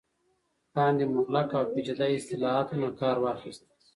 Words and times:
وړاندې 0.71 1.03
مغلق 1.15 1.49
او 1.57 1.63
پیچیده 1.73 2.05
اصطلاحاتو 2.17 2.75
نه 2.83 2.89
کار 2.99 3.17
واخست 3.19 3.63